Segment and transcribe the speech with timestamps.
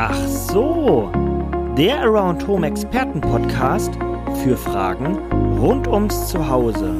[0.00, 1.10] Ach so,
[1.76, 3.94] der Around Home Experten Podcast
[4.44, 5.16] für Fragen
[5.58, 6.94] rund ums Zuhause.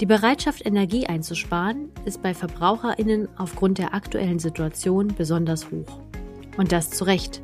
[0.00, 6.00] Die Bereitschaft, Energie einzusparen, ist bei Verbraucherinnen aufgrund der aktuellen Situation besonders hoch.
[6.56, 7.42] Und das zu Recht.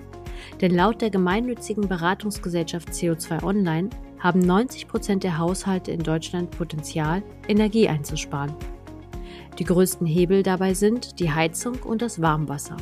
[0.61, 7.23] Denn laut der gemeinnützigen Beratungsgesellschaft CO2 Online haben 90 Prozent der Haushalte in Deutschland Potenzial,
[7.47, 8.55] Energie einzusparen.
[9.59, 12.77] Die größten Hebel dabei sind die Heizung und das Warmwasser.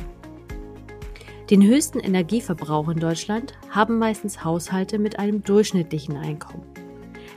[1.49, 6.65] Den höchsten Energieverbrauch in Deutschland haben meistens Haushalte mit einem durchschnittlichen Einkommen.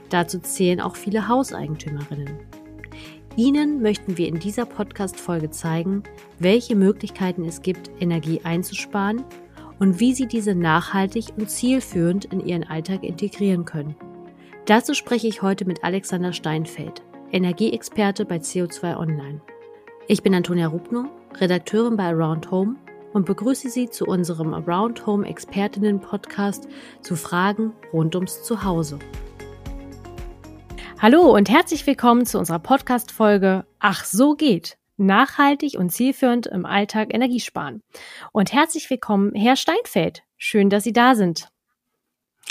[0.09, 2.39] Dazu zählen auch viele Hauseigentümerinnen.
[3.37, 6.03] Ihnen möchten wir in dieser Podcast-Folge zeigen,
[6.39, 9.23] welche Möglichkeiten es gibt, Energie einzusparen
[9.81, 13.95] und wie sie diese nachhaltig und zielführend in ihren Alltag integrieren können.
[14.65, 17.01] Dazu spreche ich heute mit Alexander Steinfeld,
[17.31, 19.41] Energieexperte bei CO2 Online.
[20.07, 22.75] Ich bin Antonia Rubno, Redakteurin bei Around Home
[23.13, 26.67] und begrüße Sie zu unserem Around Home Expertinnen Podcast
[27.01, 28.99] zu Fragen rund ums Zuhause.
[30.99, 36.65] Hallo und herzlich willkommen zu unserer Podcast Folge Ach so geht nachhaltig und zielführend im
[36.65, 37.81] Alltag Energie sparen.
[38.31, 40.23] Und herzlich willkommen, Herr Steinfeld.
[40.37, 41.49] Schön, dass Sie da sind.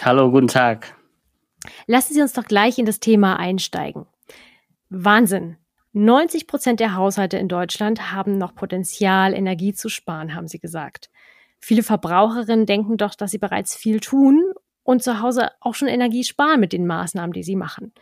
[0.03, 0.97] Hallo, guten Tag.
[1.87, 4.07] Lassen Sie uns doch gleich in das Thema einsteigen.
[4.89, 5.57] Wahnsinn.
[5.93, 11.11] 90 Prozent der Haushalte in Deutschland haben noch Potenzial, Energie zu sparen, haben Sie gesagt.
[11.61, 14.43] Viele Verbraucherinnen denken doch, dass sie bereits viel tun
[14.83, 17.93] und zu Hause auch schon Energie sparen mit den Maßnahmen, die sie machen.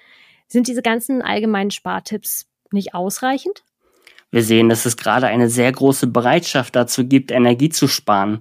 [0.46, 3.64] Sind diese ganzen allgemeinen Spartipps nicht ausreichend?
[4.30, 8.40] Wir sehen, dass es gerade eine sehr große Bereitschaft dazu gibt, Energie zu sparen.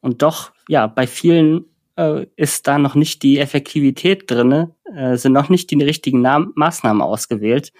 [0.00, 1.64] Und doch, ja, bei vielen
[1.96, 6.52] äh, ist da noch nicht die Effektivität drinne, äh, sind noch nicht die richtigen Nam
[6.56, 7.72] Maßnahmen ausgewählt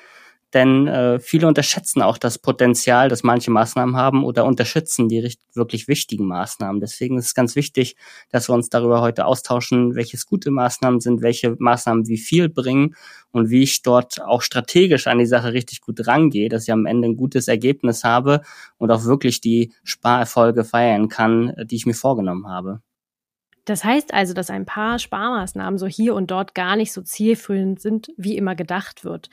[0.55, 5.89] denn äh, viele unterschätzen auch das Potenzial, das manche Maßnahmen haben oder unterschätzen die wirklich
[5.89, 6.81] wichtigen Maßnahmen.
[6.81, 7.97] Deswegen ist es ganz wichtig,
[8.31, 12.95] dass wir uns darüber heute austauschen, welches gute Maßnahmen sind, welche Maßnahmen wie viel bringen
[13.31, 16.87] und wie ich dort auch strategisch an die Sache richtig gut rangehe, dass ich am
[16.87, 18.41] Ende ein gutes Ergebnis habe
[18.79, 22.81] und auch wirklich die Sparerfolge feiern kann, die ich mir vorgenommen habe.
[23.69, 27.81] Das heißt also, dass ein paar Sparmaßnahmen so hier und dort gar nicht so zielführend
[27.81, 29.29] sind, wie immer gedacht wird.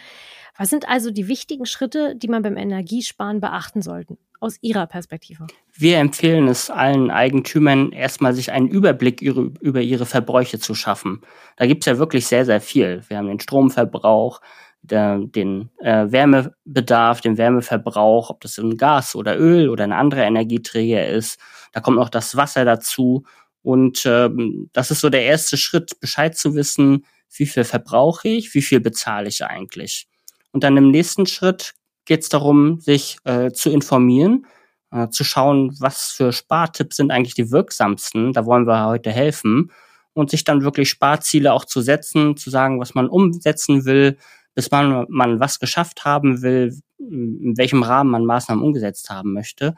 [0.57, 5.47] Was sind also die wichtigen Schritte, die man beim Energiesparen beachten sollte, aus Ihrer Perspektive?
[5.73, 11.21] Wir empfehlen es allen Eigentümern, erstmal sich einen Überblick über ihre Verbräuche zu schaffen.
[11.55, 13.03] Da gibt es ja wirklich sehr, sehr viel.
[13.07, 14.41] Wir haben den Stromverbrauch,
[14.81, 21.07] den äh, Wärmebedarf, den Wärmeverbrauch, ob das ein Gas oder Öl oder ein anderer Energieträger
[21.07, 21.39] ist.
[21.73, 23.25] Da kommt noch das Wasser dazu.
[23.65, 27.03] Und ähm, das ist so der erste Schritt, Bescheid zu wissen,
[27.35, 30.07] wie viel verbrauche ich, wie viel bezahle ich eigentlich.
[30.51, 31.73] Und dann im nächsten Schritt
[32.05, 34.45] geht es darum, sich äh, zu informieren,
[34.91, 38.33] äh, zu schauen, was für Spartipps sind eigentlich die wirksamsten.
[38.33, 39.71] Da wollen wir heute helfen.
[40.13, 44.19] Und sich dann wirklich Sparziele auch zu setzen, zu sagen, was man umsetzen will,
[44.53, 49.73] bis man, man was geschafft haben will, in welchem Rahmen man Maßnahmen umgesetzt haben möchte.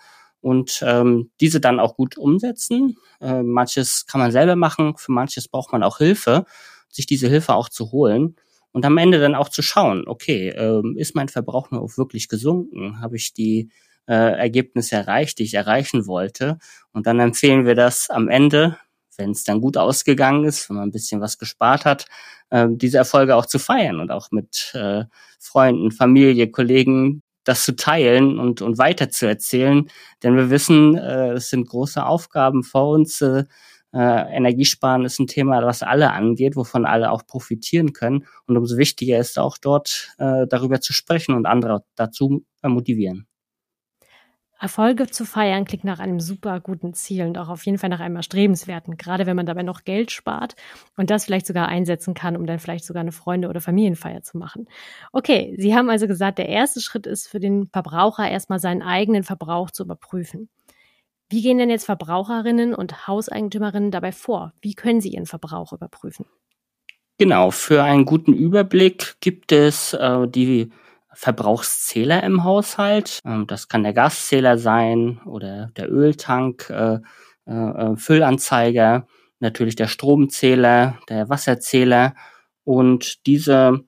[0.47, 2.96] Und ähm, diese dann auch gut umsetzen.
[3.19, 6.46] Äh, manches kann man selber machen, für manches braucht man auch Hilfe,
[6.90, 8.38] sich diese Hilfe auch zu holen
[8.72, 12.30] und am Ende dann auch zu schauen, okay, ähm, ist mein Verbrauch nur auch wirklich
[12.30, 13.02] gesunken?
[13.02, 13.72] Habe ich die
[14.08, 16.59] äh, Ergebnisse erreicht, die ich erreichen wollte?
[16.94, 18.78] Und dann empfehlen wir das am Ende,
[19.18, 22.06] wenn es dann gut ausgegangen ist, wenn man ein bisschen was gespart hat,
[22.52, 25.03] äh, diese Erfolge auch zu feiern und auch mit äh,
[25.40, 29.90] Freunden, Familie, Kollegen das zu teilen und, und weiter zu erzählen.
[30.24, 33.22] Denn wir wissen, äh, es sind große Aufgaben vor uns.
[33.22, 33.46] Äh,
[33.94, 38.25] äh, Energiesparen ist ein Thema, was alle angeht, wovon alle auch profitieren können.
[38.46, 43.28] Und umso wichtiger ist auch dort äh, darüber zu sprechen und andere dazu motivieren.
[44.59, 48.00] Erfolge zu feiern klingt nach einem super guten Ziel und auch auf jeden Fall nach
[48.00, 50.56] einem erstrebenswerten, gerade wenn man dabei noch Geld spart
[50.95, 54.37] und das vielleicht sogar einsetzen kann, um dann vielleicht sogar eine Freunde- oder Familienfeier zu
[54.37, 54.67] machen.
[55.11, 59.23] Okay, Sie haben also gesagt, der erste Schritt ist für den Verbraucher erstmal seinen eigenen
[59.23, 60.49] Verbrauch zu überprüfen.
[61.29, 64.53] Wie gehen denn jetzt Verbraucherinnen und Hauseigentümerinnen dabei vor?
[64.61, 66.26] Wie können sie ihren Verbrauch überprüfen?
[67.20, 70.72] Genau, für einen guten Überblick gibt es äh, die
[71.19, 73.22] Verbrauchszähler im Haushalt.
[73.25, 76.99] Ähm, das kann der Gaszähler sein oder der Öltank, äh,
[77.47, 79.08] äh, äh Füllanzeiger,
[79.40, 82.14] natürlich der Stromzähler, der Wasserzähler
[82.64, 83.79] und diese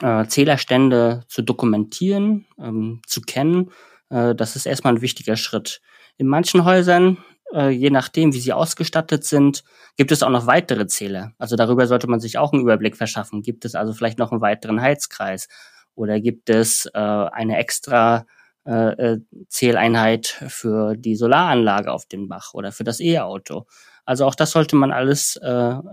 [0.00, 3.72] äh, Zählerstände zu dokumentieren, ähm, zu kennen.
[4.10, 5.80] Äh, das ist erstmal ein wichtiger Schritt.
[6.18, 7.18] In manchen Häusern
[7.52, 9.64] äh, je nachdem, wie sie ausgestattet sind,
[9.96, 11.32] gibt es auch noch weitere Zähler.
[11.36, 13.42] Also darüber sollte man sich auch einen Überblick verschaffen.
[13.42, 15.48] Gibt es also vielleicht noch einen weiteren Heizkreis
[15.94, 18.26] oder gibt es äh, eine extra
[18.66, 23.66] äh, äh Zähleinheit für die Solaranlage auf dem Dach oder für das E-Auto?
[24.04, 25.48] Also auch das sollte man alles äh,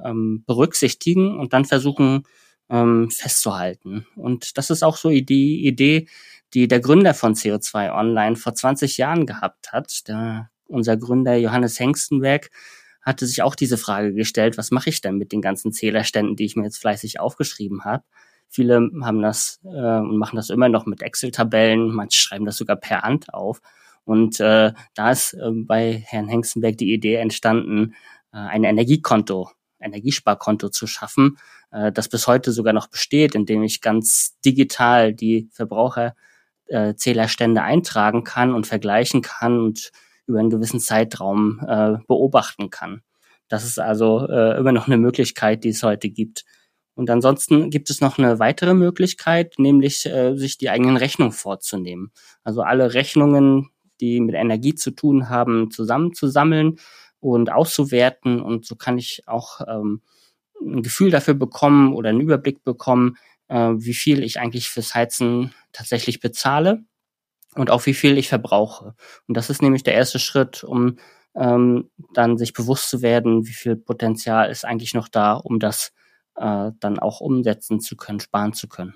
[0.06, 2.24] ähm, berücksichtigen und dann versuchen
[2.70, 4.06] ähm, festzuhalten.
[4.16, 6.08] Und das ist auch so die Idee,
[6.54, 10.08] die der Gründer von CO2 Online vor 20 Jahren gehabt hat.
[10.08, 12.50] Der, unser Gründer Johannes Hengstenberg
[13.02, 16.46] hatte sich auch diese Frage gestellt, was mache ich denn mit den ganzen Zählerständen, die
[16.46, 18.04] ich mir jetzt fleißig aufgeschrieben habe.
[18.54, 22.76] Viele haben das äh, und machen das immer noch mit Excel-Tabellen, manche schreiben das sogar
[22.76, 23.62] per Hand auf.
[24.04, 27.94] Und äh, da ist äh, bei Herrn Hengstenberg die Idee entstanden,
[28.34, 29.50] äh, ein Energiekonto,
[29.80, 31.38] Energiesparkonto zu schaffen,
[31.72, 38.54] äh, das bis heute sogar noch besteht, indem ich ganz digital die Verbraucherzählerstände eintragen kann
[38.54, 39.94] und vergleichen kann und
[40.28, 43.02] über einen gewissen Zeitraum äh, beobachten kann.
[43.48, 46.44] Das ist also äh, immer noch eine Möglichkeit, die es heute gibt.
[46.96, 52.12] Und ansonsten gibt es noch eine weitere Möglichkeit, nämlich äh, sich die eigenen Rechnungen vorzunehmen.
[52.44, 53.70] Also alle Rechnungen,
[54.02, 56.80] die mit Energie zu tun haben, zusammenzusammeln
[57.20, 58.42] und auszuwerten.
[58.42, 60.02] Und so kann ich auch ähm,
[60.62, 63.18] ein Gefühl dafür bekommen oder einen Überblick bekommen,
[63.48, 66.84] äh, wie viel ich eigentlich fürs Heizen tatsächlich bezahle
[67.56, 68.96] und auch wie viel ich verbrauche.
[69.28, 70.98] Und das ist nämlich der erste Schritt, um
[71.36, 75.94] ähm, dann sich bewusst zu werden, wie viel Potenzial ist eigentlich noch da, um das
[76.42, 78.96] äh, dann auch umsetzen zu können, sparen zu können.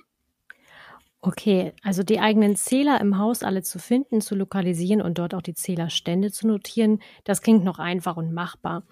[1.21, 5.41] Okay, also die eigenen Zähler im Haus alle zu finden, zu lokalisieren und dort auch
[5.41, 8.83] die Zählerstände zu notieren, das klingt noch einfach und machbar.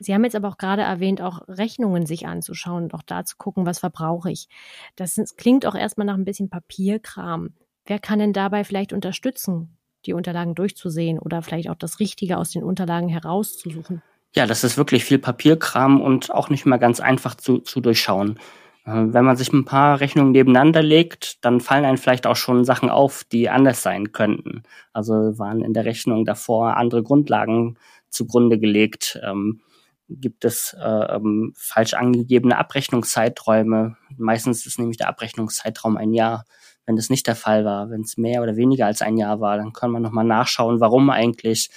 [0.00, 3.36] Sie haben jetzt aber auch gerade erwähnt, auch Rechnungen sich anzuschauen und auch da zu
[3.36, 4.48] gucken, was verbrauche ich.
[4.96, 7.54] Das klingt auch erstmal nach ein bisschen Papierkram.
[7.84, 9.76] Wer kann denn dabei vielleicht unterstützen,
[10.06, 14.02] die Unterlagen durchzusehen oder vielleicht auch das Richtige aus den Unterlagen herauszusuchen?
[14.34, 18.38] Ja, das ist wirklich viel Papierkram und auch nicht mal ganz einfach zu, zu durchschauen.
[18.84, 22.64] Äh, wenn man sich ein paar Rechnungen nebeneinander legt, dann fallen einem vielleicht auch schon
[22.64, 24.62] Sachen auf, die anders sein könnten.
[24.92, 27.76] Also waren in der Rechnung davor andere Grundlagen
[28.08, 29.20] zugrunde gelegt.
[29.22, 29.60] Ähm,
[30.08, 33.96] gibt es äh, ähm, falsch angegebene Abrechnungszeiträume.
[34.16, 36.44] Meistens ist nämlich der Abrechnungszeitraum ein Jahr.
[36.86, 39.56] Wenn das nicht der Fall war, wenn es mehr oder weniger als ein Jahr war,
[39.56, 41.70] dann kann man nochmal nachschauen, warum eigentlich.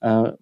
[0.00, 0.32] Äh,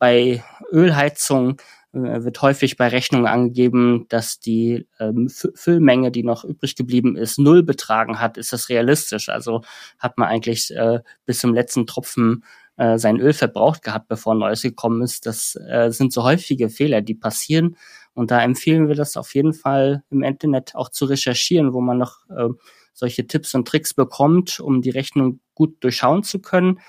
[0.00, 0.42] bei
[0.72, 1.60] Ölheizung
[1.92, 7.38] äh, wird häufig bei Rechnungen angegeben, dass die ähm, Füllmenge, die noch übrig geblieben ist,
[7.38, 8.38] null betragen hat.
[8.38, 9.28] Ist das realistisch?
[9.28, 9.62] Also
[9.98, 12.44] hat man eigentlich äh, bis zum letzten Tropfen
[12.76, 15.26] äh, sein Öl verbraucht gehabt, bevor Neues gekommen ist.
[15.26, 17.76] Das äh, sind so häufige Fehler, die passieren.
[18.14, 21.98] Und da empfehlen wir das auf jeden Fall im Internet auch zu recherchieren, wo man
[21.98, 22.48] noch äh,
[22.94, 26.80] solche Tipps und Tricks bekommt, um die Rechnung gut durchschauen zu können.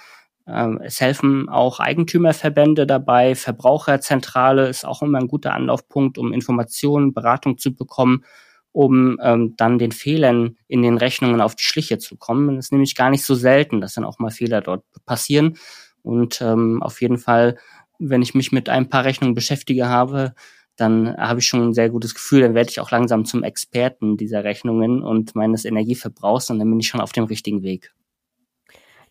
[0.48, 3.36] Ähm, es helfen auch Eigentümerverbände dabei.
[3.36, 8.24] Verbraucherzentrale ist auch immer ein guter Anlaufpunkt, um Informationen, Beratung zu bekommen,
[8.72, 12.58] um ähm, dann den Fehlern in den Rechnungen auf die Schliche zu kommen.
[12.58, 15.58] Es ist nämlich gar nicht so selten, dass dann auch mal Fehler dort passieren.
[16.04, 17.58] Und ähm, auf jeden Fall,
[18.00, 20.34] wenn ich mich mit ein paar Rechnungen beschäftige habe,
[20.76, 24.18] dann habe ich schon ein sehr gutes Gefühl, dann werde ich auch langsam zum Experten
[24.18, 27.94] dieser Rechnungen und meines Energieverbrauchs und dann bin ich schon auf dem richtigen Weg.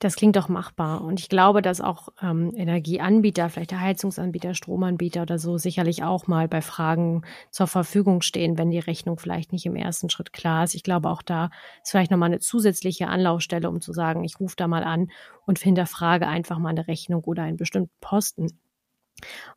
[0.00, 1.02] Das klingt doch machbar.
[1.02, 6.26] Und ich glaube, dass auch ähm, Energieanbieter, vielleicht der Heizungsanbieter, Stromanbieter oder so, sicherlich auch
[6.26, 7.20] mal bei Fragen
[7.50, 10.74] zur Verfügung stehen, wenn die Rechnung vielleicht nicht im ersten Schritt klar ist.
[10.74, 11.50] Ich glaube, auch da
[11.82, 15.10] ist vielleicht nochmal eine zusätzliche Anlaufstelle, um zu sagen, ich rufe da mal an
[15.44, 18.58] und hinterfrage einfach mal eine Rechnung oder einen bestimmten Posten.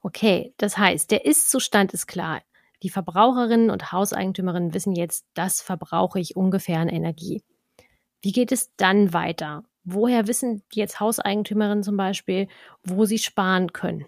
[0.01, 2.41] Okay, das heißt, der Ist-Zustand ist klar.
[2.81, 7.41] Die Verbraucherinnen und Hauseigentümerinnen wissen jetzt, das verbrauche ich ungefähr an Energie.
[8.21, 9.63] Wie geht es dann weiter?
[9.83, 12.47] Woher wissen jetzt Hauseigentümerinnen zum Beispiel,
[12.83, 14.05] wo sie sparen können?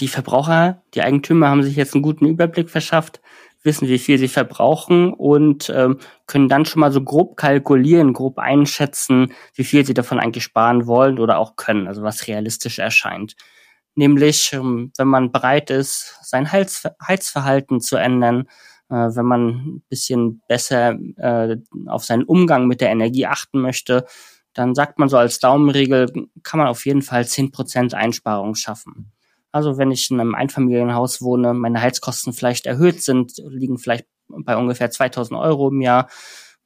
[0.00, 3.20] Die Verbraucher, die Eigentümer haben sich jetzt einen guten Überblick verschafft,
[3.62, 8.38] wissen, wie viel sie verbrauchen und ähm, können dann schon mal so grob kalkulieren, grob
[8.38, 13.34] einschätzen, wie viel sie davon eigentlich sparen wollen oder auch können, also was realistisch erscheint.
[13.94, 18.46] Nämlich, ähm, wenn man bereit ist, sein Heiz Heizverhalten zu ändern,
[18.90, 24.06] äh, wenn man ein bisschen besser äh, auf seinen Umgang mit der Energie achten möchte,
[24.58, 26.10] dann sagt man so als Daumenregel,
[26.42, 29.12] kann man auf jeden Fall zehn Prozent Einsparung schaffen.
[29.52, 34.56] Also wenn ich in einem Einfamilienhaus wohne, meine Heizkosten vielleicht erhöht sind, liegen vielleicht bei
[34.56, 36.08] ungefähr 2000 Euro im Jahr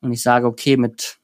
[0.00, 1.18] und ich sage, okay, mit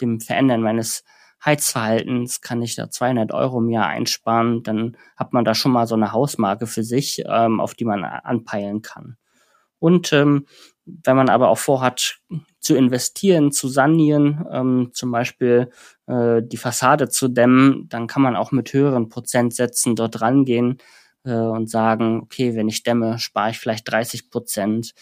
[0.00, 1.04] dem Verändern meines
[1.44, 5.86] Heizverhaltens kann ich da 200 Euro im Jahr einsparen, dann hat man da schon mal
[5.86, 9.18] so eine Hausmarke für sich, ähm, auf die man anpeilen kann.
[9.78, 10.46] Und ähm,
[10.86, 12.20] wenn man aber auch vorhat,
[12.64, 15.70] zu investieren, zu sanieren, ähm, zum Beispiel
[16.06, 20.78] äh, die Fassade zu dämmen, dann kann man auch mit höheren Prozentsätzen dort rangehen
[21.24, 24.92] äh, und sagen, okay, wenn ich dämme, spare ich vielleicht 30 Prozent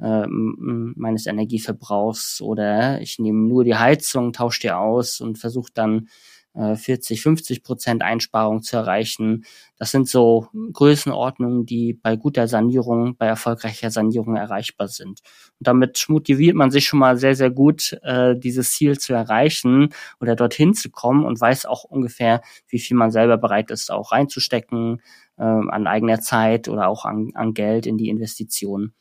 [0.00, 6.08] äh, meines Energieverbrauchs oder ich nehme nur die Heizung, tausche die aus und versuche dann
[6.54, 9.44] 40, äh, 50 Prozent Einsparung zu erreichen.
[9.76, 15.20] Das sind so Größenordnungen, die bei guter Sanierung, bei erfolgreicher Sanierung erreichbar sind.
[15.58, 19.90] Und damit motiviert man sich schon mal sehr, sehr gut, äh, dieses Ziel zu erreichen
[20.20, 24.12] oder dorthin zu kommen und weiß auch ungefähr, wie viel man selber bereit ist, auch
[24.12, 25.00] reinzustecken
[25.36, 28.92] äh, an eigener Zeit oder auch an, an Geld in die Investition.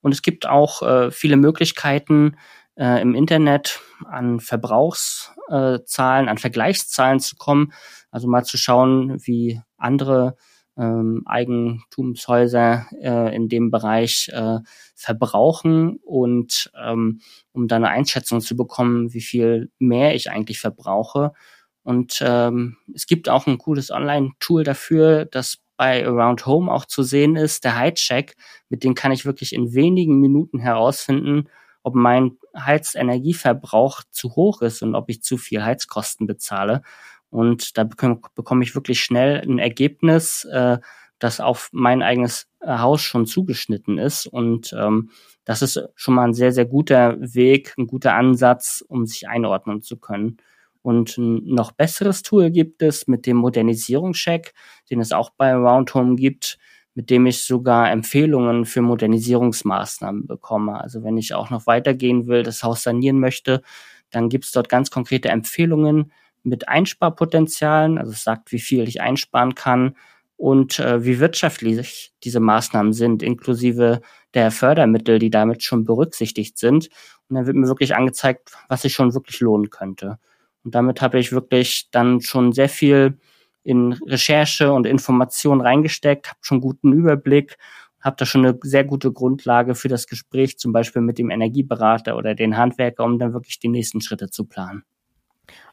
[0.00, 2.36] Und es gibt auch äh, viele Möglichkeiten,
[2.78, 7.72] äh, im Internet an Verbrauchszahlen, an Vergleichszahlen zu kommen.
[8.10, 10.36] Also mal zu schauen, wie andere
[10.76, 14.58] ähm, Eigentumshäuser äh, in dem Bereich äh,
[14.94, 17.20] verbrauchen und ähm,
[17.52, 21.32] um dann eine Einschätzung zu bekommen, wie viel mehr ich eigentlich verbrauche.
[21.82, 27.02] Und ähm, es gibt auch ein cooles Online-Tool dafür, das bei Around Home auch zu
[27.02, 28.36] sehen ist, der Heizcheck,
[28.68, 31.48] mit dem kann ich wirklich in wenigen Minuten herausfinden,
[31.88, 36.82] ob mein Heizenergieverbrauch zu hoch ist und ob ich zu viel Heizkosten bezahle.
[37.30, 40.78] Und da bekomme, ich wirklich schnell ein Ergebnis, äh,
[41.18, 44.26] das auf mein eigenes äh, Haus schon zugeschnitten ist.
[44.26, 45.10] Und ähm,
[45.44, 49.80] das ist schon mal ein sehr, sehr guter Weg, ein guter Ansatz, um sich einordnen
[49.80, 50.36] zu können.
[50.82, 54.52] Und ein noch besseres Tool gibt es mit dem Modernisierungscheck,
[54.90, 56.58] den es auch bei Roundhome gibt
[56.98, 60.80] mit dem ich sogar Empfehlungen für Modernisierungsmaßnahmen bekomme.
[60.80, 63.62] Also wenn ich auch noch weitergehen will, das Haus sanieren möchte,
[64.10, 66.10] dann gibt es dort ganz konkrete Empfehlungen
[66.42, 69.94] mit Einsparpotenzialen, also es sagt, wie viel ich einsparen kann
[70.36, 74.00] und äh, wie wirtschaftlich diese Maßnahmen sind, inklusive
[74.34, 76.88] der Fördermittel, die damit schon berücksichtigt sind.
[77.28, 80.18] Und dann wird mir wirklich angezeigt, was sich schon wirklich lohnen könnte.
[80.64, 83.20] Und damit habe ich wirklich dann schon sehr viel
[83.62, 87.56] in Recherche und Information reingesteckt, habe schon guten Überblick,
[88.00, 92.16] habe da schon eine sehr gute Grundlage für das Gespräch, zum Beispiel mit dem Energieberater
[92.16, 94.84] oder den Handwerker, um dann wirklich die nächsten Schritte zu planen.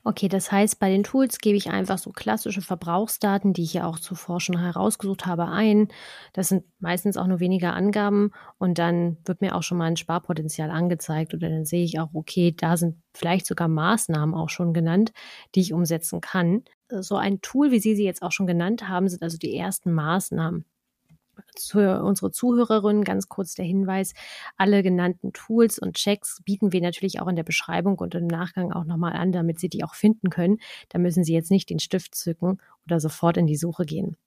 [0.03, 3.85] Okay, das heißt, bei den Tools gebe ich einfach so klassische Verbrauchsdaten, die ich ja
[3.85, 5.87] auch zuvor schon herausgesucht habe, ein.
[6.33, 9.97] Das sind meistens auch nur weniger Angaben und dann wird mir auch schon mal ein
[9.97, 14.73] Sparpotenzial angezeigt oder dann sehe ich auch, okay, da sind vielleicht sogar Maßnahmen auch schon
[14.73, 15.11] genannt,
[15.55, 16.63] die ich umsetzen kann.
[16.89, 19.91] So ein Tool, wie Sie sie jetzt auch schon genannt haben, sind also die ersten
[19.91, 20.65] Maßnahmen
[21.59, 24.13] für unsere Zuhörerinnen ganz kurz der Hinweis,
[24.57, 28.71] alle genannten Tools und Checks bieten wir natürlich auch in der Beschreibung und im Nachgang
[28.71, 30.57] auch nochmal an, damit Sie die auch finden können.
[30.89, 34.17] Da müssen Sie jetzt nicht den Stift zücken oder sofort in die Suche gehen.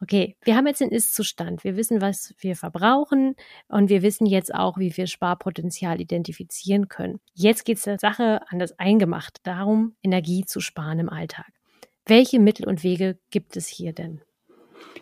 [0.00, 1.64] Okay, wir haben jetzt den Ist-Zustand.
[1.64, 3.34] Wir wissen, was wir verbrauchen
[3.68, 7.20] und wir wissen jetzt auch, wie wir Sparpotenzial identifizieren können.
[7.34, 11.59] Jetzt geht es der Sache an das Eingemacht, darum, Energie zu sparen im Alltag.
[12.10, 14.20] Welche Mittel und Wege gibt es hier denn?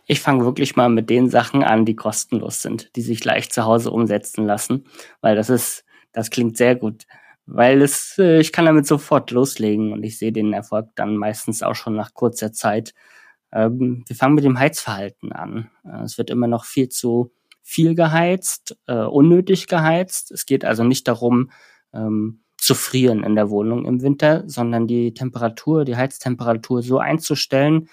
[0.04, 3.64] Ich fange wirklich mal mit den Sachen an, die kostenlos sind, die sich leicht zu
[3.64, 4.84] Hause umsetzen lassen,
[5.22, 7.06] weil das ist, das klingt sehr gut,
[7.46, 11.62] weil es, äh, ich kann damit sofort loslegen und ich sehe den Erfolg dann meistens
[11.62, 12.92] auch schon nach kurzer Zeit.
[13.52, 15.70] Ähm, wir fangen mit dem Heizverhalten an.
[15.86, 20.30] Äh, es wird immer noch viel zu viel geheizt, äh, unnötig geheizt.
[20.30, 21.52] Es geht also nicht darum,
[21.94, 27.88] ähm, zu frieren in der Wohnung im Winter, sondern die Temperatur, die Heiztemperatur so einzustellen,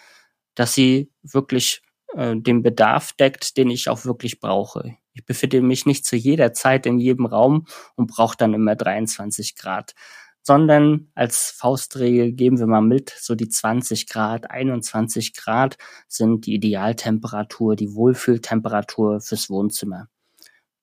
[0.56, 1.82] dass sie wirklich
[2.14, 4.98] äh, den Bedarf deckt, den ich auch wirklich brauche.
[5.14, 9.56] Ich befinde mich nicht zu jeder Zeit in jedem Raum und brauche dann immer 23
[9.56, 9.94] Grad,
[10.42, 16.56] sondern als Faustregel geben wir mal mit, so die 20 Grad, 21 Grad sind die
[16.56, 20.08] Idealtemperatur, die Wohlfühltemperatur fürs Wohnzimmer.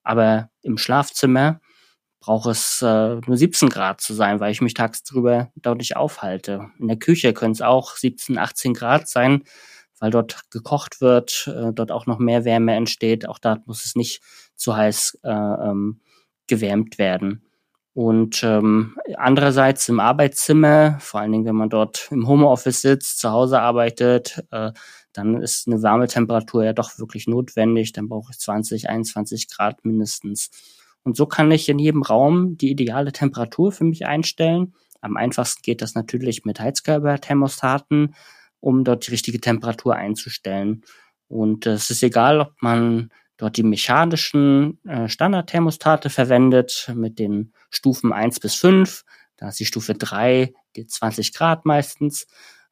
[0.03, 1.61] Aber im Schlafzimmer
[2.23, 6.71] braucht es äh, nur 17 Grad zu sein, weil ich mich tagsüber dort nicht aufhalte.
[6.79, 9.45] In der Küche können es auch 17, 18 Grad sein
[10.03, 13.29] weil dort gekocht wird, äh, dort auch noch mehr Wärme entsteht.
[13.29, 14.21] Auch da muss es nicht
[14.57, 16.01] zu heiß äh, ähm,
[16.49, 17.47] gewärmt werden.
[17.95, 23.31] Und ähm, andererseits im Arbeitszimmer, vor allen Dingen, wenn man dort im Homeoffice sitzt, zu
[23.31, 24.73] Hause arbeitet, äh,
[25.13, 27.93] dann ist eine warme Temperatur ja doch wirklich notwendig.
[27.93, 30.51] Dann brauche ich 20, 21 Grad mindestens.
[31.05, 34.75] Und so kann ich in jedem Raum die ideale Temperatur für mich einstellen.
[35.01, 38.15] Am einfachsten geht das natürlich mit Heizkörperthermostaten
[38.63, 40.85] um dort die richtige Temperatur einzustellen.
[41.29, 48.13] Und es ist egal, ob man dort die mechanischen äh, Standardthermostate verwendet mit den Stufen
[48.13, 49.05] 1 bis 5.
[49.37, 52.29] Da ist die Stufe 3, die 20 Grad meistens.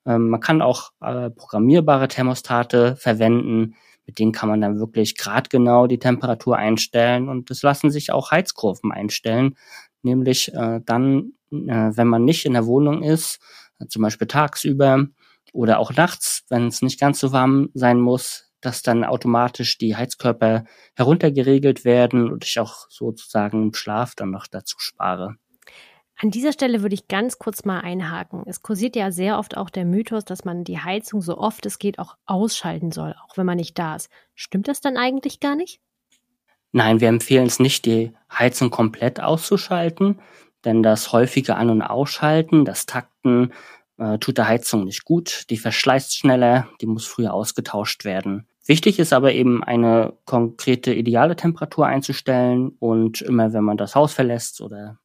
[0.07, 3.75] Ähm, man kann auch äh, programmierbare Thermostate verwenden.
[4.11, 8.33] Mit denen kann man dann wirklich gradgenau die Temperatur einstellen und es lassen sich auch
[8.33, 9.57] Heizkurven einstellen,
[10.03, 13.39] nämlich äh, dann, äh, wenn man nicht in der Wohnung ist,
[13.87, 15.07] zum Beispiel tagsüber
[15.53, 19.95] oder auch nachts, wenn es nicht ganz so warm sein muss, dass dann automatisch die
[19.95, 20.65] Heizkörper
[20.97, 25.37] heruntergeregelt werden und ich auch sozusagen im Schlaf dann noch dazu spare.
[26.23, 28.43] An dieser Stelle würde ich ganz kurz mal einhaken.
[28.45, 31.79] Es kursiert ja sehr oft auch der Mythos, dass man die Heizung so oft es
[31.79, 34.11] geht auch ausschalten soll, auch wenn man nicht da ist.
[34.35, 35.81] Stimmt das dann eigentlich gar nicht?
[36.73, 40.21] Nein, wir empfehlen es nicht, die Heizung komplett auszuschalten,
[40.67, 43.55] denn das häufige An- und Ausschalten, das Takten
[43.97, 45.47] äh, tut der Heizung nicht gut.
[45.49, 48.47] Die verschleißt schneller, die muss früher ausgetauscht werden.
[48.67, 54.13] Wichtig ist aber eben eine konkrete ideale Temperatur einzustellen und immer wenn man das Haus
[54.13, 54.99] verlässt oder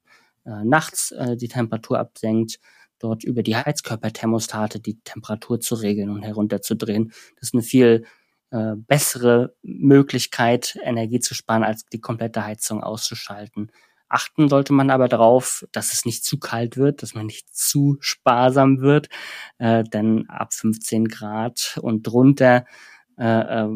[0.45, 2.59] äh, nachts äh, die Temperatur absenkt,
[2.99, 7.11] dort über die Heizkörperthermostate die Temperatur zu regeln und herunterzudrehen.
[7.35, 8.05] Das ist eine viel
[8.51, 13.71] äh, bessere Möglichkeit, Energie zu sparen, als die komplette Heizung auszuschalten.
[14.07, 17.97] Achten sollte man aber darauf, dass es nicht zu kalt wird, dass man nicht zu
[17.99, 19.09] sparsam wird,
[19.57, 22.65] äh, denn ab 15 Grad und drunter
[23.17, 23.69] äh, äh,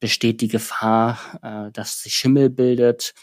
[0.00, 3.14] besteht die Gefahr, äh, dass sich Schimmel bildet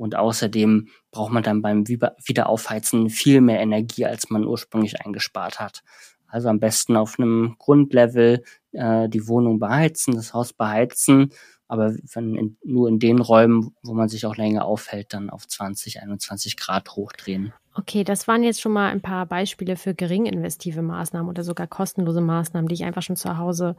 [0.00, 5.82] und außerdem braucht man dann beim Wiederaufheizen viel mehr Energie, als man ursprünglich eingespart hat.
[6.26, 8.42] Also am besten auf einem Grundlevel
[8.72, 11.32] äh, die Wohnung beheizen, das Haus beheizen,
[11.68, 15.46] aber wenn in, nur in den Räumen, wo man sich auch länger aufhält, dann auf
[15.46, 17.52] 20, 21 Grad hochdrehen.
[17.74, 21.66] Okay, das waren jetzt schon mal ein paar Beispiele für gering investive Maßnahmen oder sogar
[21.66, 23.76] kostenlose Maßnahmen, die ich einfach schon zu Hause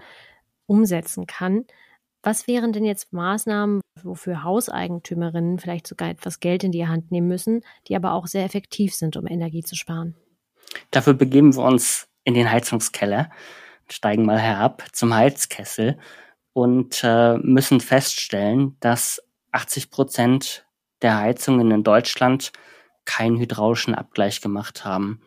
[0.68, 1.66] umsetzen kann.
[2.24, 7.28] Was wären denn jetzt Maßnahmen, wofür Hauseigentümerinnen vielleicht sogar etwas Geld in die Hand nehmen
[7.28, 10.16] müssen, die aber auch sehr effektiv sind, um Energie zu sparen?
[10.92, 13.32] Dafür begeben wir uns in den Heizungskeller,
[13.90, 15.98] steigen mal herab zum Heizkessel
[16.54, 20.66] und äh, müssen feststellen, dass 80 Prozent
[21.02, 22.52] der Heizungen in Deutschland
[23.06, 25.22] keinen hydraulischen Abgleich gemacht haben.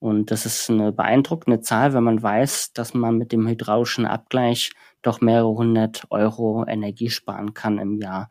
[0.00, 4.72] Und das ist eine beeindruckende Zahl, wenn man weiß, dass man mit dem hydraulischen Abgleich
[5.04, 8.30] doch mehrere hundert Euro Energie sparen kann im Jahr.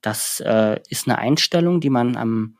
[0.00, 2.56] Das äh, ist eine Einstellung, die man am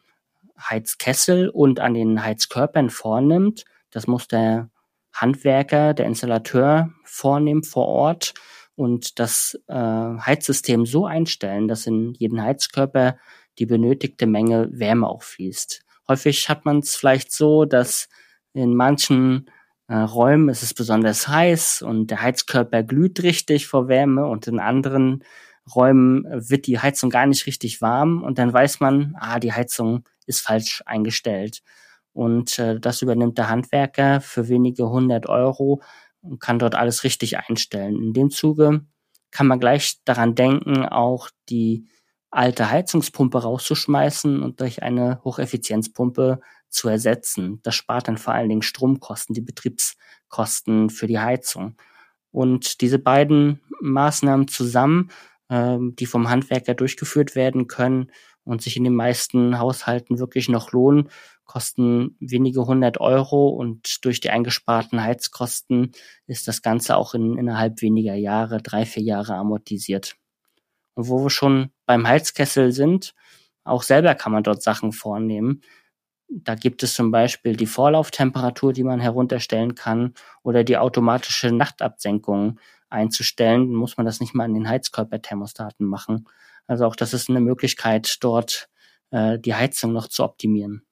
[0.59, 3.64] Heizkessel und an den Heizkörpern vornimmt.
[3.90, 4.71] Das muss der
[5.12, 8.35] Handwerker, der Installateur vornehmen vor Ort
[8.75, 13.19] und das äh, Heizsystem so einstellen, dass in jeden Heizkörper
[13.59, 15.85] die benötigte Menge Wärme auch fließt.
[16.09, 18.09] Häufig hat man es vielleicht so, dass
[18.53, 19.51] in manchen
[19.88, 24.61] äh, Räumen ist es besonders heiß und der Heizkörper glüht richtig vor Wärme und in
[24.61, 25.25] anderen
[25.75, 30.05] Räumen wird die Heizung gar nicht richtig warm und dann weiß man, ah, die Heizung
[30.27, 31.62] ist falsch eingestellt.
[32.12, 35.83] Und äh, das übernimmt der Handwerker für wenige hundert Euro
[36.23, 37.97] und kann dort alles richtig einstellen.
[38.01, 38.85] In dem Zuge
[39.31, 41.88] kann man gleich daran denken, auch die
[42.31, 46.40] alte Heizungspumpe rauszuschmeißen und durch eine Hocheffizienzpumpe
[46.75, 47.61] zu ersetzen.
[47.63, 51.77] Das spart dann vor allen Dingen Stromkosten, die Betriebskosten für die Heizung.
[52.31, 55.11] Und diese beiden Maßnahmen zusammen,
[55.49, 58.11] äh, die vom Handwerker durchgeführt werden können
[58.43, 61.09] und sich in den meisten Haushalten wirklich noch lohnen,
[61.45, 65.93] kosten wenige hundert Euro und durch die eingesparten Heizkosten
[66.27, 70.17] ist das Ganze auch in, innerhalb weniger Jahre, drei, vier Jahre amortisiert.
[70.95, 73.15] Und wo wir schon beim Heizkessel sind,
[73.65, 75.63] auch selber kann man dort Sachen vornehmen.
[76.29, 82.59] Da gibt es zum Beispiel die Vorlauftemperatur, die man herunterstellen kann, oder die automatische Nachtabsenkung
[82.89, 83.69] einzustellen.
[83.69, 86.27] Dann muss man das nicht mal an den Heizkörperthermostaten machen.
[86.67, 88.69] Also auch das ist eine Möglichkeit, dort
[89.11, 90.85] äh, die Heizung noch zu optimieren.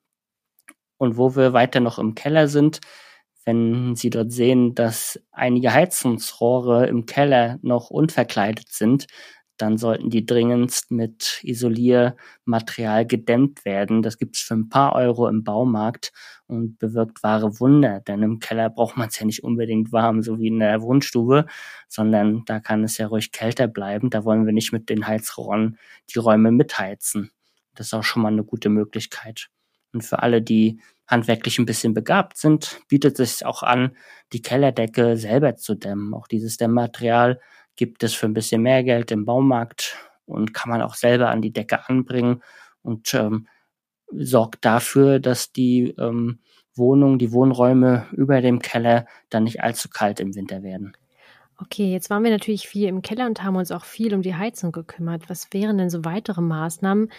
[0.99, 2.81] Und wo wir weiter noch im Keller sind,
[3.45, 9.07] wenn Sie dort sehen, dass einige Heizungsrohre im Keller noch unverkleidet sind,
[9.63, 14.03] dann sollten die dringendst mit Isoliermaterial gedämmt werden.
[14.03, 16.13] Das gibt's für ein paar Euro im Baumarkt
[16.49, 20.41] und bewirkt wahre Wunder, denn im Keller braucht man es ja nicht unbedingt warm, so
[20.41, 21.47] wie in der Wohnstube,
[21.87, 24.11] sondern da kann es ja ruhig kälter bleiben.
[24.11, 25.79] Da wollen wir nicht mit den Heizrohren
[26.13, 27.31] die Räume mitheizen.
[27.77, 29.49] Das ist auch schon mal eine gute Möglichkeit.
[29.93, 33.97] Und für alle, die handwerklich ein bisschen begabt sind, bietet es sich auch an,
[34.33, 36.15] die Kellerdecke selber zu dämmen.
[36.15, 37.39] Auch dieses Dämmmaterial
[37.77, 41.43] gibt es für ein bisschen mehr Geld im Baumarkt und kann man auch selber an
[41.43, 42.43] die Decke anbringen
[42.83, 43.49] und ähm,
[44.13, 46.41] sorgt dafür, dass die ähm,
[46.75, 50.97] Wohnung, die Wohnräume über dem Keller dann nicht allzu kalt im Winter werden.
[51.59, 54.35] Okay, jetzt waren wir natürlich viel im Keller und haben uns auch viel um die
[54.35, 55.31] Heizung gekümmert.
[55.31, 57.11] Was wären denn so weitere Maßnahmen,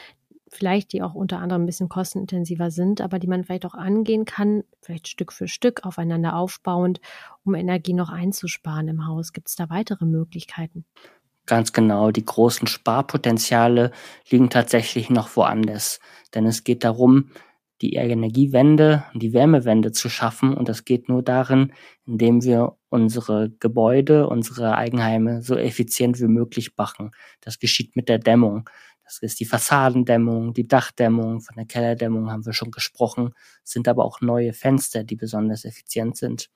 [0.54, 4.26] vielleicht die auch unter anderem ein bisschen kostenintensiver sind, aber die man vielleicht auch angehen
[4.26, 7.02] kann, vielleicht Stück für Stück aufeinander aufbauend,
[7.44, 9.34] um Energie noch einzusparen im Haus.
[9.34, 10.86] Gibt es da weitere Möglichkeiten?
[11.46, 13.92] Ganz genau, die großen Sparpotenziale
[14.30, 16.00] liegen tatsächlich noch woanders.
[16.34, 17.32] Denn es geht darum,
[17.82, 20.54] die Energiewende, die Wärmewende zu schaffen.
[20.56, 21.74] Und das geht nur darin,
[22.06, 27.12] indem wir unsere Gebäude, unsere Eigenheime so effizient wie möglich machen.
[27.42, 28.70] Das geschieht mit der Dämmung.
[29.04, 34.06] Das ist die Fassadendämmung, die Dachdämmung, von der Kellerdämmung haben wir schon gesprochen, sind aber
[34.06, 36.50] auch neue Fenster, die besonders effizient sind.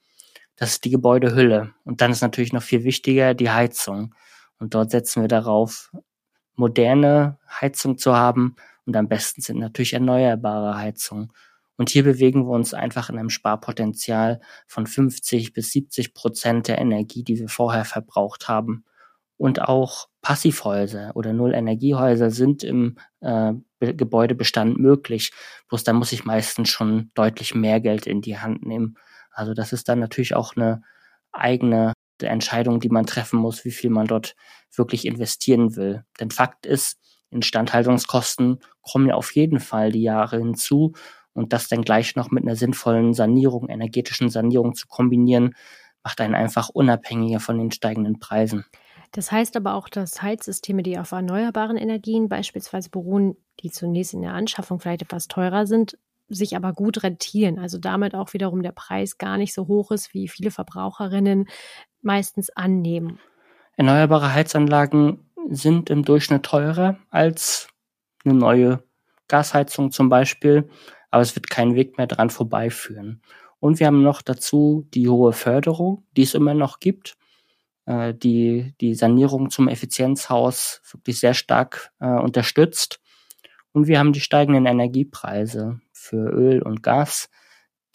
[0.56, 1.74] Das ist die Gebäudehülle.
[1.84, 4.16] Und dann ist natürlich noch viel wichtiger die Heizung.
[4.60, 5.92] Und dort setzen wir darauf,
[6.56, 8.56] moderne Heizung zu haben.
[8.86, 11.32] Und am besten sind natürlich erneuerbare Heizungen.
[11.78, 16.80] Und hier bewegen wir uns einfach in einem Sparpotenzial von 50 bis 70 Prozent der
[16.80, 18.84] Energie, die wir vorher verbraucht haben.
[19.38, 25.32] Und auch Passivhäuser oder Null-Energiehäuser sind im äh, Gebäudebestand möglich.
[25.70, 28.96] Bloß da muss ich meistens schon deutlich mehr Geld in die Hand nehmen.
[29.32, 30.82] Also das ist dann natürlich auch eine
[31.32, 34.36] eigene Entscheidung, die man treffen muss, wie viel man dort
[34.76, 36.04] wirklich investieren will.
[36.20, 36.98] Denn Fakt ist,
[37.30, 40.94] Instandhaltungskosten kommen ja auf jeden Fall die Jahre hinzu
[41.34, 45.56] und das dann gleich noch mit einer sinnvollen Sanierung, energetischen Sanierung zu kombinieren,
[46.04, 48.66] macht einen einfach unabhängiger von den steigenden Preisen.
[49.12, 54.22] Das heißt aber auch, dass Heizsysteme, die auf erneuerbaren Energien beispielsweise beruhen, die zunächst in
[54.22, 55.98] der Anschaffung vielleicht etwas teurer sind,
[56.30, 57.58] sich aber gut rentieren.
[57.58, 61.48] Also damit auch wiederum der Preis gar nicht so hoch ist, wie viele Verbraucherinnen
[62.02, 63.20] meistens annehmen.
[63.78, 67.70] Erneuerbare Heizanlagen sind im Durchschnitt teurer als
[68.26, 68.84] eine neue
[69.28, 70.70] Gasheizung zum Beispiel,
[71.12, 73.22] aber es wird keinen Weg mehr dran vorbeiführen.
[73.60, 77.18] Und wir haben noch dazu die hohe Förderung, die es immer noch gibt,
[77.88, 83.00] äh, die die Sanierung zum Effizienzhaus wirklich sehr stark äh, unterstützt.
[83.72, 87.30] Und wir haben die steigenden Energiepreise für Öl und Gas,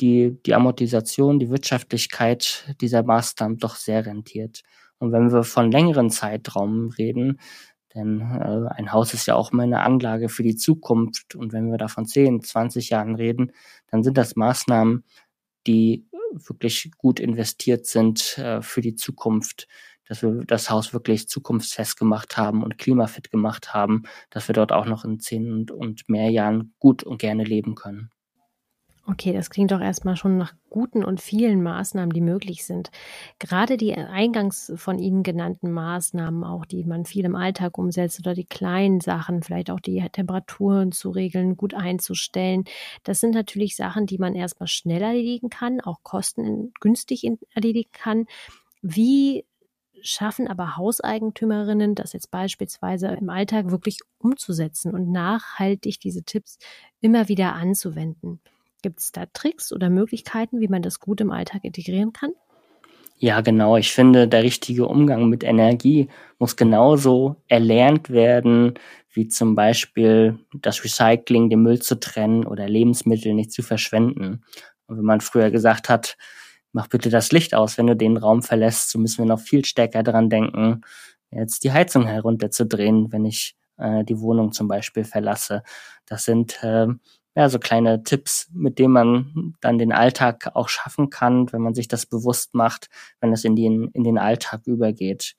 [0.00, 4.62] die die Amortisation, die Wirtschaftlichkeit dieser Maßnahmen doch sehr rentiert.
[4.98, 7.38] Und wenn wir von längeren Zeitraum reden,
[7.94, 11.34] denn äh, ein Haus ist ja auch immer eine Anlage für die Zukunft.
[11.34, 13.52] Und wenn wir davon 10, 20 Jahren reden,
[13.90, 15.04] dann sind das Maßnahmen,
[15.66, 19.68] die wirklich gut investiert sind äh, für die Zukunft,
[20.06, 24.72] dass wir das Haus wirklich zukunftsfest gemacht haben und klimafit gemacht haben, dass wir dort
[24.72, 28.10] auch noch in zehn und, und mehr Jahren gut und gerne leben können.
[29.04, 32.90] Okay, das klingt doch erstmal schon nach guten und vielen Maßnahmen, die möglich sind.
[33.40, 38.34] Gerade die eingangs von Ihnen genannten Maßnahmen, auch die man viel im Alltag umsetzt oder
[38.34, 42.62] die kleinen Sachen, vielleicht auch die Temperaturen zu regeln, gut einzustellen,
[43.02, 48.26] das sind natürlich Sachen, die man erstmal schnell erledigen kann, auch kostengünstig erledigen kann.
[48.82, 49.44] Wie
[50.02, 56.58] schaffen aber Hauseigentümerinnen, das jetzt beispielsweise im Alltag wirklich umzusetzen und nachhaltig diese Tipps
[57.00, 58.40] immer wieder anzuwenden?
[58.82, 62.32] Gibt es da Tricks oder Möglichkeiten, wie man das gut im Alltag integrieren kann?
[63.16, 63.76] Ja, genau.
[63.76, 66.08] Ich finde, der richtige Umgang mit Energie
[66.40, 68.74] muss genauso erlernt werden,
[69.12, 74.42] wie zum Beispiel das Recycling, den Müll zu trennen oder Lebensmittel nicht zu verschwenden.
[74.86, 76.16] Und wenn man früher gesagt hat,
[76.72, 79.64] mach bitte das Licht aus, wenn du den Raum verlässt, so müssen wir noch viel
[79.64, 80.80] stärker daran denken,
[81.30, 85.62] jetzt die Heizung herunterzudrehen, wenn ich äh, die Wohnung zum Beispiel verlasse.
[86.06, 86.88] Das sind äh,
[87.34, 91.74] ja, so kleine Tipps, mit denen man dann den Alltag auch schaffen kann, wenn man
[91.74, 92.88] sich das bewusst macht,
[93.20, 95.34] wenn es in den, in den Alltag übergeht.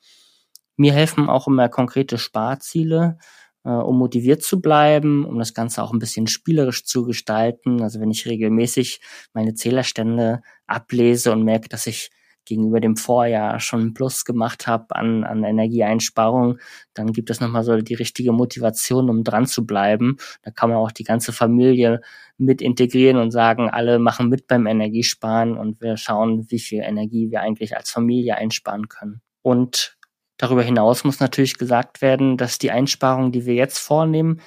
[0.75, 3.19] Mir helfen auch immer konkrete Sparziele,
[3.63, 7.83] äh, um motiviert zu bleiben, um das Ganze auch ein bisschen spielerisch zu gestalten.
[7.83, 8.99] Also wenn ich regelmäßig
[9.33, 12.09] meine Zählerstände ablese und merke, dass ich
[12.45, 16.59] gegenüber dem Vorjahr schon einen Plus gemacht habe an, an Energieeinsparung,
[16.93, 20.17] dann gibt es nochmal so die richtige Motivation, um dran zu bleiben.
[20.41, 22.01] Da kann man auch die ganze Familie
[22.37, 27.31] mit integrieren und sagen, alle machen mit beim Energiesparen und wir schauen, wie viel Energie
[27.31, 29.21] wir eigentlich als Familie einsparen können.
[29.41, 29.97] Und
[30.37, 34.41] darüber hinaus muss natürlich gesagt werden, dass die Einsparungen, die wir jetzt vornehmen,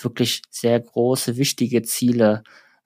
[0.00, 2.42] wirklich sehr große, wichtige Ziele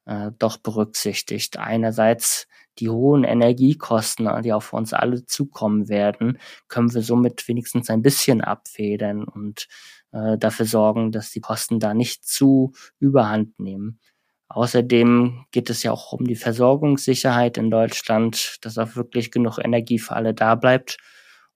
[0.07, 1.59] äh, doch berücksichtigt.
[1.59, 2.46] Einerseits
[2.79, 8.41] die hohen Energiekosten, die auf uns alle zukommen werden, können wir somit wenigstens ein bisschen
[8.41, 9.67] abfedern und
[10.12, 14.01] äh, dafür sorgen, dass die Kosten da nicht zu überhand nehmen.
[14.49, 19.99] Außerdem geht es ja auch um die Versorgungssicherheit in Deutschland, dass auch wirklich genug Energie
[19.99, 20.99] für alle da bleibt.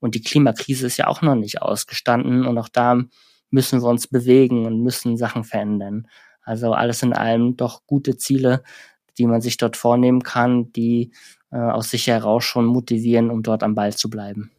[0.01, 3.03] Und die Klimakrise ist ja auch noch nicht ausgestanden und auch da
[3.51, 6.07] müssen wir uns bewegen und müssen Sachen verändern.
[6.43, 8.63] Also alles in allem doch gute Ziele,
[9.21, 11.13] die man sich dort vornehmen kann, die
[11.53, 14.51] äh, aus sich heraus schon motivieren, um dort am Ball zu bleiben.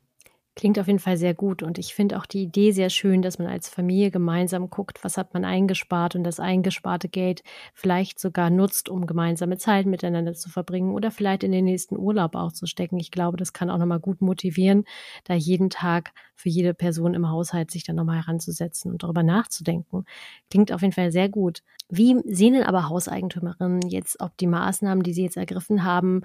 [0.61, 3.39] Klingt auf jeden Fall sehr gut und ich finde auch die Idee sehr schön, dass
[3.39, 7.41] man als Familie gemeinsam guckt, was hat man eingespart und das eingesparte Geld
[7.73, 12.35] vielleicht sogar nutzt, um gemeinsame Zeit miteinander zu verbringen oder vielleicht in den nächsten Urlaub
[12.35, 12.99] auch zu stecken.
[12.99, 14.83] Ich glaube, das kann auch nochmal gut motivieren,
[15.23, 20.05] da jeden Tag für jede Person im Haushalt sich dann nochmal heranzusetzen und darüber nachzudenken.
[20.51, 21.63] Klingt auf jeden Fall sehr gut.
[21.89, 26.21] Wie sehen denn aber Hauseigentümerinnen jetzt, ob die Maßnahmen, die sie jetzt ergriffen haben,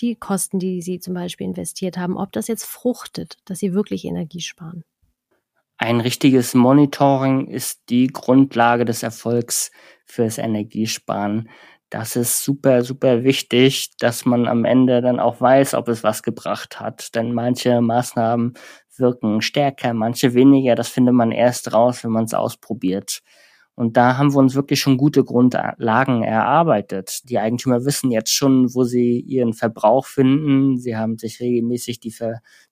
[0.00, 4.04] die Kosten, die sie zum Beispiel investiert haben, ob das jetzt fruchtet, dass sie wirklich
[4.04, 4.84] Energie sparen.
[5.76, 9.70] Ein richtiges Monitoring ist die Grundlage des Erfolgs
[10.04, 11.48] fürs Energiesparen.
[11.90, 16.22] Das ist super, super wichtig, dass man am Ende dann auch weiß, ob es was
[16.22, 17.14] gebracht hat.
[17.14, 18.54] Denn manche Maßnahmen
[18.96, 20.74] wirken stärker, manche weniger.
[20.74, 23.22] Das findet man erst raus, wenn man es ausprobiert.
[23.78, 27.20] Und da haben wir uns wirklich schon gute Grundlagen erarbeitet.
[27.30, 30.78] Die Eigentümer wissen jetzt schon, wo sie ihren Verbrauch finden.
[30.78, 32.12] Sie haben sich regelmäßig die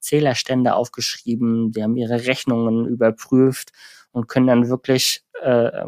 [0.01, 3.71] Zählerstände aufgeschrieben, sie haben ihre Rechnungen überprüft
[4.11, 5.85] und können dann wirklich äh,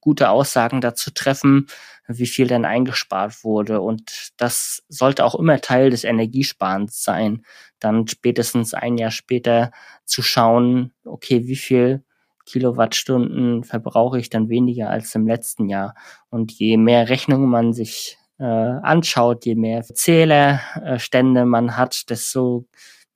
[0.00, 1.68] gute Aussagen dazu treffen,
[2.08, 3.80] wie viel denn eingespart wurde.
[3.80, 7.44] Und das sollte auch immer Teil des Energiesparens sein,
[7.78, 9.70] dann spätestens ein Jahr später
[10.04, 12.02] zu schauen, okay, wie viel
[12.46, 15.94] Kilowattstunden verbrauche ich dann weniger als im letzten Jahr.
[16.30, 22.66] Und je mehr Rechnungen man sich äh, anschaut, je mehr Zählerstände man hat, desto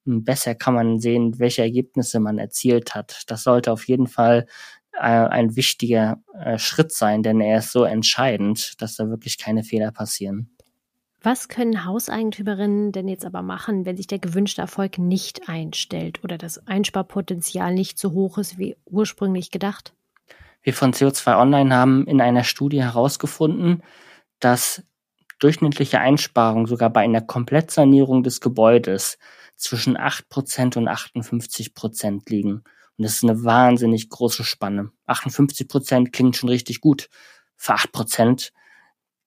[0.05, 3.23] besser kann man sehen, welche Ergebnisse man erzielt hat.
[3.29, 4.47] Das sollte auf jeden Fall
[4.93, 9.63] äh, ein wichtiger äh, Schritt sein, denn er ist so entscheidend, dass da wirklich keine
[9.63, 10.51] Fehler passieren.
[11.23, 16.39] Was können Hauseigentümerinnen denn jetzt aber machen, wenn sich der gewünschte Erfolg nicht einstellt oder
[16.39, 19.93] das Einsparpotenzial nicht so hoch ist wie ursprünglich gedacht?
[20.63, 23.83] Wir von CO2 Online haben in einer Studie herausgefunden,
[24.39, 24.83] dass
[25.41, 29.19] durchschnittliche Einsparungen sogar bei einer Komplettsanierung des Gebäudes
[29.57, 32.53] zwischen 8% und 58% liegen.
[32.53, 34.91] Und das ist eine wahnsinnig große Spanne.
[35.07, 37.11] 58% klingt schon richtig gut.
[37.57, 38.53] Für 8%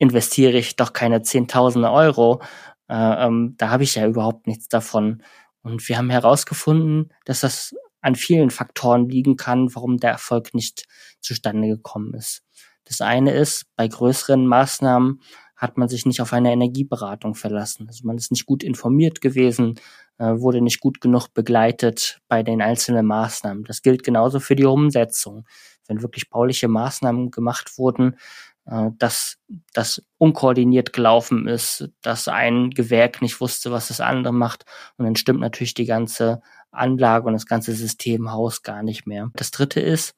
[0.04, 2.42] investiere ich doch keine Zehntausende Euro.
[2.90, 5.24] Äh, ähm, da habe ich ja überhaupt nichts davon.
[5.64, 10.84] Und wir haben herausgefunden, dass das an vielen Faktoren liegen kann, warum der Erfolg nicht
[11.22, 12.44] zustande gekommen ist.
[12.84, 15.22] Das eine ist, bei größeren Maßnahmen
[15.56, 17.88] hat man sich nicht auf eine Energieberatung verlassen.
[17.88, 19.80] Also man ist nicht gut informiert gewesen,
[20.18, 23.64] äh, wurde nicht gut genug begleitet bei den einzelnen Maßnahmen.
[23.64, 25.46] Das gilt genauso für die Umsetzung.
[25.88, 28.18] Wenn wirklich bauliche Maßnahmen gemacht wurden,
[28.66, 29.38] dass
[29.74, 34.66] das unkoordiniert gelaufen ist, dass ein Gewerk nicht wusste, was das andere macht.
[34.98, 39.30] Und dann stimmt natürlich die ganze Anlage und das ganze Systemhaus gar nicht mehr.
[39.34, 40.16] Das dritte ist,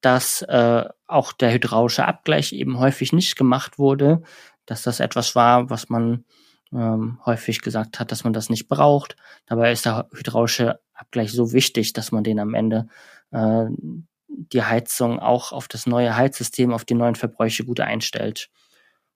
[0.00, 4.22] dass äh, auch der hydraulische Abgleich eben häufig nicht gemacht wurde,
[4.66, 6.24] dass das etwas war, was man
[6.72, 9.16] ähm, häufig gesagt hat, dass man das nicht braucht.
[9.46, 12.88] Dabei ist der hydraulische Abgleich so wichtig, dass man den am Ende
[13.30, 13.66] äh,
[14.38, 18.50] die Heizung auch auf das neue Heizsystem, auf die neuen Verbräuche gut einstellt.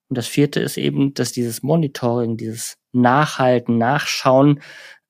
[0.09, 4.61] Und das vierte ist eben, dass dieses Monitoring, dieses Nachhalten, Nachschauen,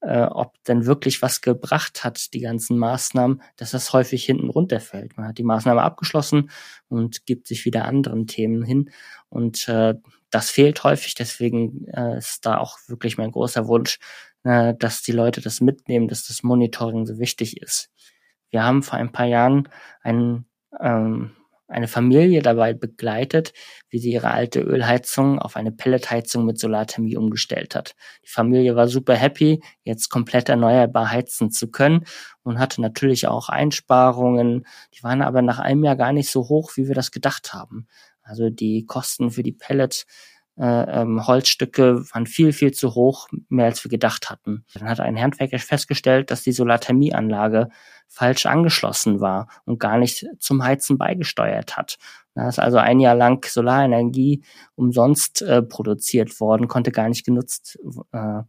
[0.01, 5.17] äh, ob denn wirklich was gebracht hat, die ganzen Maßnahmen, dass das häufig hinten runterfällt.
[5.17, 6.51] Man hat die Maßnahme abgeschlossen
[6.89, 8.91] und gibt sich wieder anderen Themen hin.
[9.29, 9.95] Und äh,
[10.29, 13.99] das fehlt häufig, deswegen äh, ist da auch wirklich mein großer Wunsch,
[14.43, 17.89] äh, dass die Leute das mitnehmen, dass das Monitoring so wichtig ist.
[18.53, 19.67] Wir haben vor ein paar Jahren
[20.03, 20.45] einen,
[20.79, 21.31] ähm,
[21.67, 23.51] eine Familie dabei begleitet,
[23.89, 27.95] wie sie ihre alte Ölheizung auf eine Pelletheizung mit Solarthermie umgestellt hat.
[28.23, 32.05] Die Familie war super happy, jetzt komplett erneuerbar heizen zu können
[32.43, 34.67] und hatte natürlich auch Einsparungen.
[34.93, 37.87] Die waren aber nach einem Jahr gar nicht so hoch, wie wir das gedacht haben.
[38.21, 40.05] Also die Kosten für die Pellet
[40.57, 44.65] äh, ähm, Holzstücke waren viel, viel zu hoch, mehr als wir gedacht hatten.
[44.75, 47.69] Dann hat ein Handwerker festgestellt, dass die Solarthermieanlage
[48.13, 51.97] falsch angeschlossen war und gar nicht zum Heizen beigesteuert hat.
[52.35, 54.43] Da ist also ein Jahr lang Solarenergie
[54.75, 57.79] umsonst äh, produziert worden, konnte gar nicht genutzt
[58.11, 58.43] äh,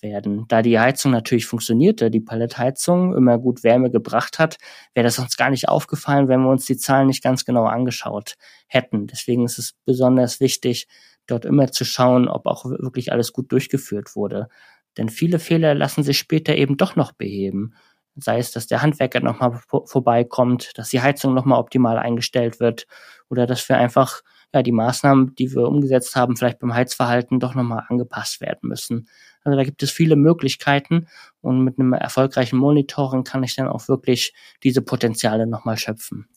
[0.00, 0.46] werden.
[0.48, 4.56] Da die Heizung natürlich funktionierte, die Palettheizung immer gut Wärme gebracht hat,
[4.94, 8.36] wäre das uns gar nicht aufgefallen, wenn wir uns die Zahlen nicht ganz genau angeschaut
[8.66, 9.06] hätten.
[9.06, 10.88] Deswegen ist es besonders wichtig,
[11.26, 14.48] dort immer zu schauen, ob auch wirklich alles gut durchgeführt wurde.
[14.96, 17.74] Denn viele Fehler lassen sich später eben doch noch beheben.
[18.16, 22.86] Sei es, dass der Handwerker nochmal vorbeikommt, dass die Heizung nochmal optimal eingestellt wird
[23.30, 24.22] oder dass wir einfach
[24.54, 29.08] ja, die Maßnahmen, die wir umgesetzt haben, vielleicht beim Heizverhalten doch nochmal angepasst werden müssen.
[29.44, 31.06] Also da gibt es viele Möglichkeiten
[31.40, 36.28] und mit einem erfolgreichen Monitoring kann ich dann auch wirklich diese Potenziale nochmal schöpfen.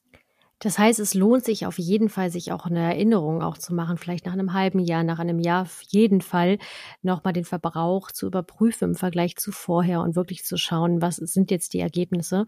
[0.59, 3.97] Das heißt, es lohnt sich auf jeden Fall, sich auch eine Erinnerung auch zu machen,
[3.97, 6.57] vielleicht nach einem halben Jahr, nach einem Jahr auf jeden Fall
[7.01, 11.51] nochmal den Verbrauch zu überprüfen im Vergleich zu vorher und wirklich zu schauen, was sind
[11.51, 12.45] jetzt die Ergebnisse.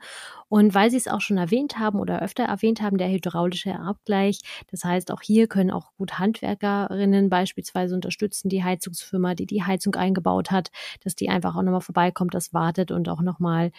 [0.48, 4.40] Und weil Sie es auch schon erwähnt haben oder öfter erwähnt haben, der hydraulische Abgleich,
[4.72, 9.96] das heißt, auch hier können auch gut Handwerkerinnen beispielsweise unterstützen, die Heizungsfirma, die die Heizung
[9.96, 10.72] eingebaut hat,
[11.04, 13.72] dass die einfach auch nochmal vorbeikommt, das wartet und auch nochmal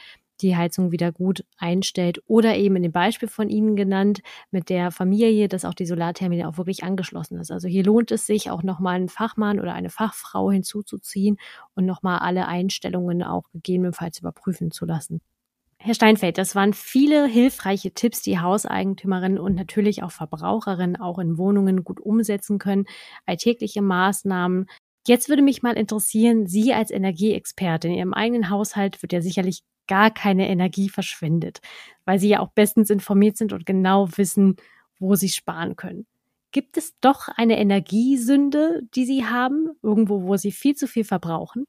[0.42, 2.22] die Heizung wieder gut einstellt.
[2.26, 4.20] Oder eben in dem Beispiel von Ihnen genannt,
[4.50, 7.50] mit der Familie, dass auch die Solarthermie auch wirklich angeschlossen ist.
[7.50, 11.38] Also hier lohnt es sich auch nochmal einen Fachmann oder eine Fachfrau hinzuzuziehen
[11.74, 15.20] und nochmal alle Einstellungen auch gegebenenfalls überprüfen zu lassen.
[15.80, 21.38] Herr Steinfeld, das waren viele hilfreiche Tipps, die Hauseigentümerinnen und natürlich auch Verbraucherinnen auch in
[21.38, 22.86] Wohnungen gut umsetzen können.
[23.26, 24.66] Alltägliche Maßnahmen.
[25.06, 29.62] Jetzt würde mich mal interessieren, Sie als Energieexpertin in Ihrem eigenen Haushalt wird ja sicherlich
[29.88, 31.60] gar keine Energie verschwindet,
[32.04, 34.56] weil sie ja auch bestens informiert sind und genau wissen,
[35.00, 36.06] wo sie sparen können.
[36.50, 41.64] Gibt es doch eine Energiesünde, die Sie haben, irgendwo, wo Sie viel zu viel verbrauchen?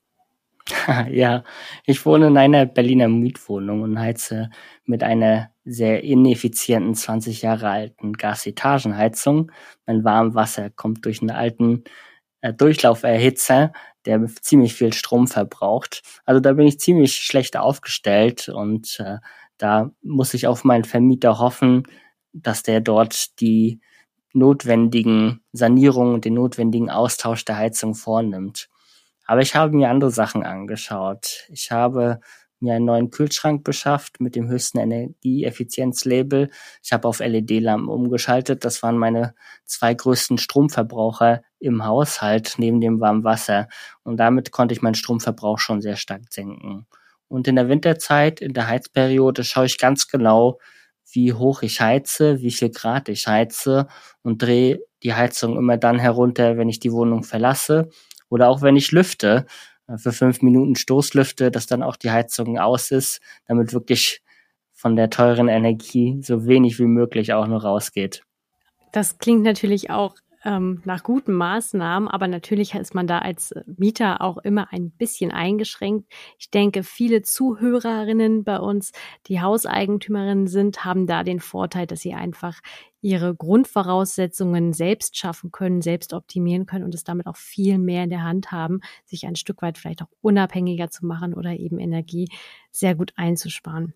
[1.10, 1.44] Ja,
[1.86, 4.50] ich wohne in einer Berliner Mietwohnung und heize
[4.86, 9.52] mit einer sehr ineffizienten 20 Jahre alten Gasetagenheizung.
[9.86, 11.84] Mein Warmwasser kommt durch einen alten
[12.42, 13.74] äh, Durchlauferhitzer,
[14.06, 16.02] der ziemlich viel Strom verbraucht.
[16.26, 19.18] Also da bin ich ziemlich schlecht aufgestellt und äh,
[19.58, 21.84] da muss ich auf meinen Vermieter hoffen,
[22.34, 23.82] dass der dort die
[24.34, 28.70] notwendigen Sanierungen den notwendigen Austausch der Heizung vornimmt.
[29.26, 31.46] Aber ich habe mir andere Sachen angeschaut.
[31.50, 32.20] Ich habe
[32.62, 36.50] mir einen neuen Kühlschrank beschafft mit dem höchsten Energieeffizienzlabel.
[36.84, 38.66] Ich habe auf LED-Lampen umgeschaltet.
[38.66, 39.34] Das waren meine
[39.66, 43.68] zwei größten Stromverbraucher im Haushalt neben dem warmen Wasser.
[44.04, 46.86] Und damit konnte ich meinen Stromverbrauch schon sehr stark senken.
[47.28, 50.60] Und in der Winterzeit, in der Heizperiode, schaue ich ganz genau,
[51.12, 53.88] wie hoch ich heize, wie viel Grad ich heize
[54.22, 57.90] und drehe die Heizung immer dann herunter, wenn ich die Wohnung verlasse
[58.30, 59.46] oder auch wenn ich lüfte.
[59.90, 64.22] Äh, für fünf Minuten Stoßlüfte, dass dann auch die Heizung aus ist, damit wirklich
[64.74, 68.24] von der teuren Energie so wenig wie möglich auch nur rausgeht.
[68.94, 74.22] Das klingt natürlich auch ähm, nach guten Maßnahmen, aber natürlich ist man da als Mieter
[74.22, 76.10] auch immer ein bisschen eingeschränkt.
[76.38, 78.94] Ich denke, viele Zuhörerinnen bei uns,
[79.28, 82.62] die Hauseigentümerinnen sind, haben da den Vorteil, dass sie einfach
[83.02, 88.10] ihre Grundvoraussetzungen selbst schaffen können, selbst optimieren können und es damit auch viel mehr in
[88.10, 92.30] der Hand haben, sich ein Stück weit vielleicht auch unabhängiger zu machen oder eben Energie
[92.72, 93.94] sehr gut einzusparen.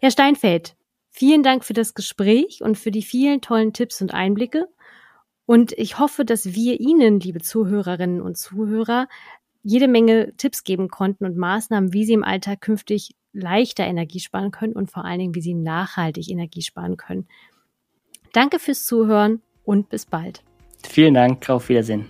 [0.00, 0.76] Herr Steinfeld,
[1.08, 4.68] vielen Dank für das Gespräch und für die vielen tollen Tipps und Einblicke.
[5.46, 9.08] Und ich hoffe, dass wir Ihnen, liebe Zuhörerinnen und Zuhörer,
[9.62, 14.50] jede Menge Tipps geben konnten und Maßnahmen, wie Sie im Alltag künftig leichter Energie sparen
[14.50, 17.28] können und vor allen Dingen, wie Sie nachhaltig Energie sparen können.
[18.32, 20.42] Danke fürs Zuhören und bis bald.
[20.88, 22.06] Vielen Dank, auf Wiedersehen.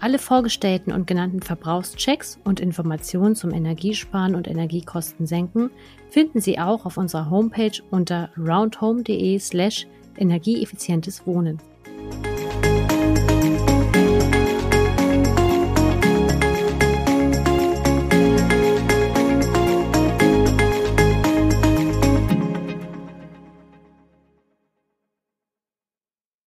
[0.00, 5.70] Alle vorgestellten und genannten Verbrauchschecks und Informationen zum Energiesparen und Energiekosten senken
[6.10, 11.58] finden Sie auch auf unserer Homepage unter roundhome.de slash energieeffizientes Wohnen.